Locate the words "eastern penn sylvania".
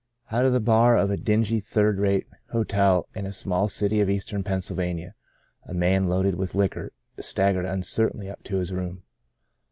4.09-5.13